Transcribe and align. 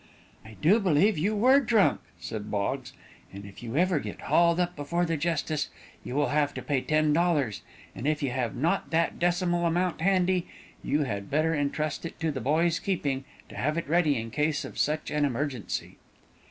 "I 0.43 0.55
do 0.63 0.79
believe 0.79 1.15
you 1.19 1.35
were 1.35 1.59
drunk," 1.59 1.99
said 2.19 2.49
Boggs, 2.49 2.93
"and 3.31 3.45
if 3.45 3.61
you 3.61 3.77
ever 3.77 3.99
get 3.99 4.21
hauled 4.21 4.59
up 4.59 4.75
before 4.75 5.05
the 5.05 5.15
justice 5.15 5.69
you 6.03 6.15
will 6.15 6.29
have 6.29 6.55
to 6.55 6.63
pay 6.63 6.81
ten 6.81 7.13
dollars, 7.13 7.61
and 7.93 8.07
if 8.07 8.23
you 8.23 8.31
have 8.31 8.55
not 8.55 8.89
that 8.89 9.19
decimal 9.19 9.67
amount 9.67 10.01
handy, 10.01 10.47
you 10.81 11.03
had 11.03 11.29
better 11.29 11.53
entrust 11.53 12.03
it 12.03 12.19
to 12.19 12.31
the 12.31 12.41
boy's 12.41 12.79
keeping, 12.79 13.25
to 13.47 13.53
have 13.55 13.77
it 13.77 13.87
ready 13.87 14.17
in 14.17 14.31
case 14.31 14.65
of 14.65 14.79
such 14.79 15.11
an 15.11 15.23
emergency." 15.23 15.97